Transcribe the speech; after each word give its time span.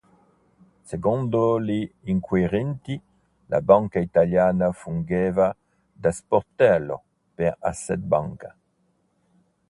Secondo 0.81 1.61
gli 1.61 1.87
inquirenti 2.05 2.99
la 3.45 3.61
banca 3.61 3.99
italiana 3.99 4.71
fungeva 4.71 5.55
"da 5.93 6.09
sportello" 6.11 7.03
per 7.35 7.55
Asset 7.59 7.99
Banca. 7.99 8.57